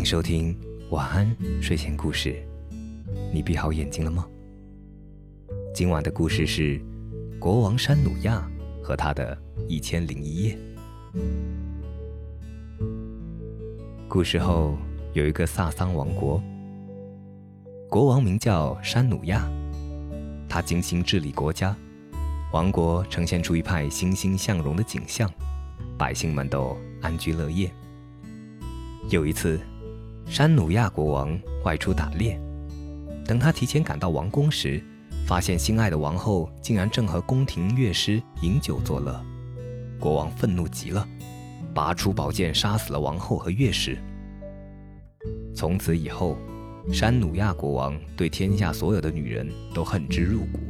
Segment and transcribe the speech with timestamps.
[0.00, 2.42] 迎收听晚安睡前故事。
[3.34, 4.26] 你闭好眼睛了吗？
[5.74, 6.80] 今晚的故事是
[7.38, 8.50] 国王山努亚
[8.82, 9.36] 和他的
[9.68, 10.58] 一千零一夜。
[14.08, 14.74] 古时候
[15.12, 16.42] 有一个萨桑王国，
[17.90, 19.46] 国王名叫山努亚，
[20.48, 21.76] 他精心治理国家，
[22.54, 25.30] 王国呈现出一派欣欣向荣的景象，
[25.98, 27.70] 百姓们都安居乐业。
[29.10, 29.60] 有一次，
[30.30, 32.40] 山努亚国王外出打猎，
[33.24, 34.80] 等他提前赶到王宫时，
[35.26, 39.20] 发现心爱的王后竟然正和宫廷乐师饮酒作乐。
[39.98, 41.04] 国王愤怒极了，
[41.74, 43.98] 拔出宝剑杀死了王后和乐师。
[45.52, 46.38] 从此以后，
[46.92, 50.60] 山努亚国王对天下所有的女人都恨之入骨。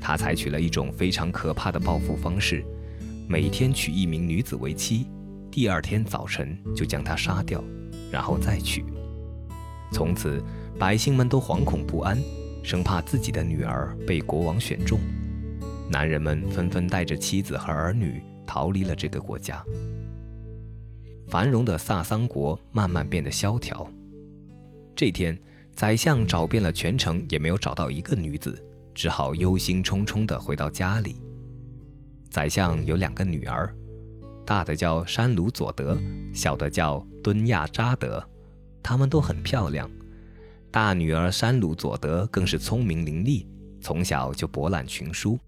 [0.00, 2.64] 他采取了一种非常可怕的报复方式，
[3.28, 5.08] 每天娶一名女子为妻，
[5.50, 7.60] 第二天早晨就将她杀掉，
[8.10, 8.84] 然后再娶。
[9.92, 10.42] 从此，
[10.78, 12.18] 百姓们都惶恐不安，
[12.62, 14.98] 生怕自己的女儿被国王选中。
[15.90, 19.64] 男人们纷纷带着妻子和儿女逃离了这个国家。
[21.26, 23.86] 繁荣的萨桑国慢慢变得萧条。
[24.94, 25.38] 这天，
[25.74, 28.62] 宰相找遍了全城，也没有找到一个女子，
[28.94, 31.16] 只好忧心忡忡地回到家里。
[32.30, 33.74] 宰相有两个女儿，
[34.48, 35.98] 大的叫山鲁佐德，
[36.32, 38.26] 小的叫敦亚扎德，
[38.82, 39.90] 他们都很漂亮。
[40.70, 43.44] 大女儿山鲁佐德更是聪明伶俐，
[43.82, 45.38] 从小就博览群书，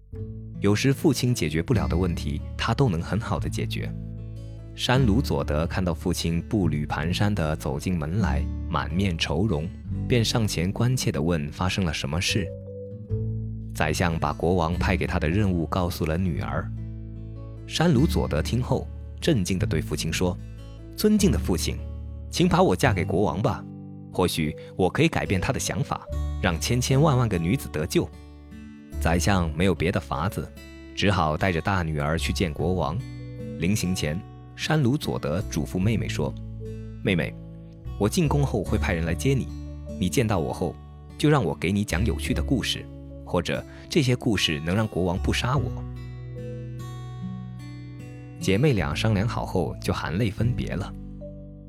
[0.59, 3.91] 有时父亲解决不了的问题，她都能很好的解决。
[4.75, 9.67] 山鲁佐德看到父亲步履蹒跚地走进门来，满面愁容，
[10.07, 12.47] 便上前关切地问：“发生了什么事？”
[13.73, 16.71] 宰相把国王派给他的任务告诉了女儿。
[17.67, 18.87] 山鲁佐德听后，
[19.21, 20.37] 镇静地对父亲说
[20.97, 21.77] ：“尊敬的父亲，
[22.29, 23.63] 请把我嫁给国王吧，
[24.11, 26.01] 或许我可以改变他的想法，
[26.41, 28.09] 让千千万万个女子得救。”
[28.99, 30.47] 宰相没有别的法子，
[30.95, 32.97] 只好带着大女儿去见国王。
[33.57, 34.19] 临行前，
[34.55, 36.33] 山鲁佐德嘱咐妹妹说
[37.03, 37.33] ：“妹妹，
[37.97, 39.47] 我进宫后会派人来接你。
[39.99, 40.75] 你见到我后，
[41.17, 42.85] 就让我给你讲有趣的故事，
[43.25, 45.71] 或者这些故事能让国王不杀我。”
[48.41, 50.91] 姐妹俩商量好后，就含泪分别了。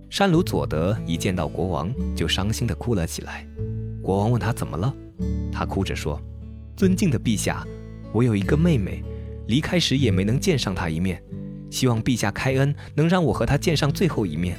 [0.09, 3.47] 山鲁佐德一见到国王，就伤心地哭了起来。
[4.03, 4.93] 国王问他怎么了，
[5.53, 6.19] 他哭着说
[6.75, 7.63] ：“尊敬的陛下，
[8.11, 9.05] 我有一个妹妹，
[9.49, 11.23] 离开时也没能见上她一面。”
[11.71, 14.57] 希望陛下开恩，能让我和她见上最后一面。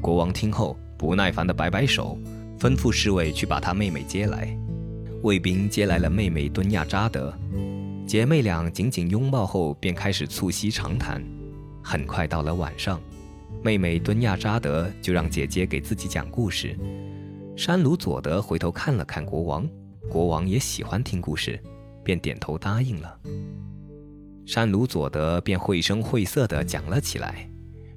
[0.00, 2.18] 国王听后不耐烦地摆摆手，
[2.58, 4.56] 吩咐侍卫去把他妹妹接来。
[5.22, 7.32] 卫兵接来了妹妹敦亚扎德，
[8.10, 11.24] 姐妹俩紧紧拥抱后便开始促膝长谈。
[11.80, 13.00] 很快到了晚上，
[13.62, 16.76] 妹妹敦亚扎德就让姐姐给自己讲故事。
[17.56, 19.64] 山鲁佐德回头看了看国王，
[20.10, 21.56] 国王也喜欢听故事，
[22.02, 23.16] 便点头答应了。
[24.44, 27.48] 山鲁佐德便绘声绘色地讲了起来，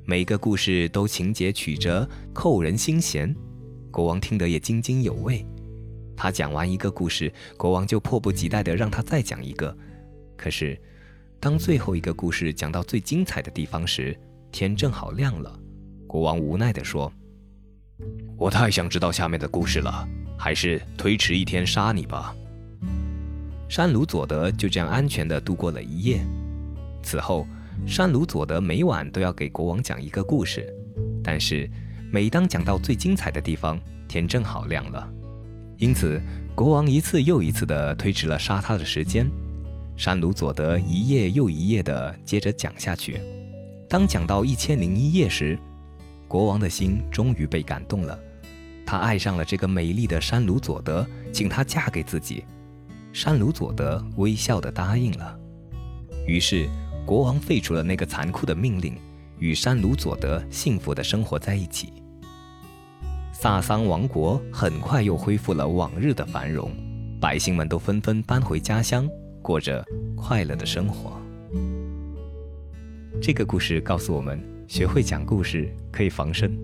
[0.06, 3.36] 每个故事都情节曲折，扣人心弦。
[3.90, 5.44] 国王听得也津津有味。
[6.16, 9.76] 他讲完一个故事，国王就迫不及待地让他再讲一个。
[10.44, 10.78] 可是，
[11.40, 14.14] 当最后一个故事讲到最精彩的地方时，
[14.52, 15.58] 天正好亮了。
[16.06, 17.10] 国王无奈地说
[18.36, 20.06] ：“我太想知道下面的故事了，
[20.38, 22.36] 还是推迟一天杀你吧。”
[23.72, 26.22] 山鲁佐德就这样安全地度过了一夜。
[27.02, 27.48] 此后，
[27.88, 30.68] 山鲁佐德每晚都要给国王讲一个故事，
[31.24, 31.72] 但是
[32.12, 33.80] 每当讲到最精彩的地方，
[34.10, 35.10] 天正好亮了，
[35.78, 36.22] 因此
[36.54, 39.26] 国王一次又一次地推迟了杀他的时间。
[39.96, 43.20] 山鲁佐德一页又一页地接着讲下去。
[43.88, 45.58] 当讲到一千零一夜时，
[46.28, 48.18] 国王的心终于被感动了，
[48.86, 52.44] 他爱上了这个美丽的山鲁佐德，请她嫁给自己。
[53.12, 55.38] 山鲁佐德微笑地答应了。
[56.28, 56.70] 于是。
[57.06, 58.96] 国王废除了那个残酷的命令，
[59.38, 61.92] 与山鲁佐德幸福地生活在一起。
[63.34, 66.72] 萨桑王国很快又恢复了往日的繁荣，
[67.20, 69.06] 百姓们都纷纷搬回家乡，
[69.44, 69.86] 过着
[70.16, 71.22] 快乐的生活。
[73.22, 76.58] 这个故事告诉我们学会讲故事可以防身。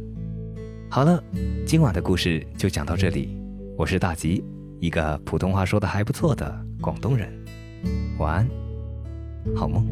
[0.89, 1.23] 好了
[1.67, 3.37] 今晚的故事就讲到这里
[3.77, 4.43] 我是大吉
[4.79, 7.31] 一个普通话说得还不错的广东人。
[8.17, 8.47] 晚安。
[9.55, 9.85] 好梦。